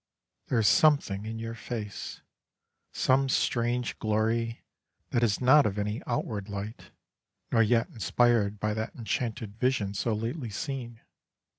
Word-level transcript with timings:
There 0.47 0.57
is 0.57 0.67
something 0.67 1.25
in 1.27 1.37
your 1.37 1.53
face, 1.53 2.21
some 2.91 3.29
strange 3.29 3.99
glory 3.99 4.63
that 5.11 5.21
is 5.21 5.39
not 5.39 5.67
of 5.67 5.77
any 5.77 6.01
outward 6.07 6.49
light, 6.49 6.89
nor 7.51 7.61
yet 7.61 7.87
inspired 7.89 8.59
by 8.59 8.73
that 8.73 8.95
enchanted 8.95 9.59
vision 9.59 9.93
so 9.93 10.15
lately 10.15 10.49
seen. 10.49 11.01